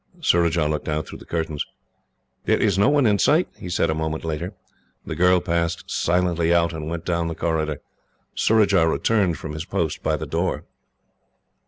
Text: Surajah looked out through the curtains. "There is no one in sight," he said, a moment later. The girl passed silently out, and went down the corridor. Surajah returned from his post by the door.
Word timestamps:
Surajah 0.19 0.65
looked 0.67 0.89
out 0.89 1.05
through 1.05 1.19
the 1.19 1.25
curtains. 1.27 1.63
"There 2.45 2.57
is 2.57 2.75
no 2.75 2.89
one 2.89 3.05
in 3.05 3.19
sight," 3.19 3.47
he 3.57 3.69
said, 3.69 3.91
a 3.91 3.93
moment 3.93 4.25
later. 4.25 4.55
The 5.05 5.13
girl 5.15 5.39
passed 5.39 5.83
silently 5.91 6.51
out, 6.51 6.73
and 6.73 6.87
went 6.89 7.05
down 7.05 7.27
the 7.27 7.35
corridor. 7.35 7.81
Surajah 8.33 8.87
returned 8.87 9.37
from 9.37 9.53
his 9.53 9.63
post 9.65 10.01
by 10.01 10.17
the 10.17 10.25
door. 10.25 10.63